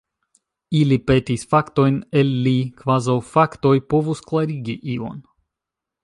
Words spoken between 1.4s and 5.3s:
faktojn el li, kvazaŭ faktoj povus klarigi ion!